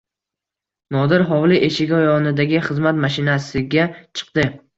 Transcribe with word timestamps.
Nodir 0.95 1.25
hovli 1.31 1.59
eshigi 1.67 1.99
yonidagi 2.07 2.63
xizmat 2.69 3.01
mashinasiga 3.05 3.87
chiqdi. 4.01 4.49